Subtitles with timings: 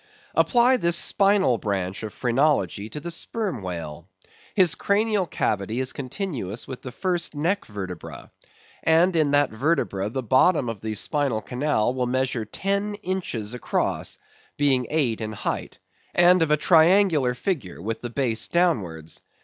[0.33, 4.07] Apply this spinal branch of phrenology to the Sperm Whale.
[4.55, 8.31] His cranial cavity is continuous with the first neck vertebra;
[8.81, 14.17] and in that vertebra the bottom of the spinal canal will measure ten inches across,
[14.57, 15.77] being eight in height,
[16.15, 19.21] and of a triangular figure with the base downwards.